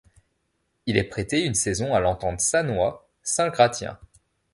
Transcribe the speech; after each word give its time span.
Il 0.87 0.97
est 0.97 1.03
prêté 1.03 1.45
une 1.45 1.53
saison 1.53 1.93
à 1.93 1.99
l'Entente 1.99 2.39
Sannois 2.41 3.07
Saint-Gratien. 3.21 3.99